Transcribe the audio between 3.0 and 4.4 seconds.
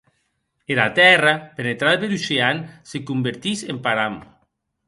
convertís en param.